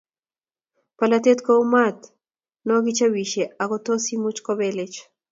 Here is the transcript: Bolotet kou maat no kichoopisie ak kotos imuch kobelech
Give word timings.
Bolotet 0.97 1.39
kou 1.45 1.61
maat 1.73 1.99
no 2.65 2.73
kichoopisie 2.85 3.45
ak 3.61 3.67
kotos 3.71 4.03
imuch 4.15 4.39
kobelech 4.45 4.97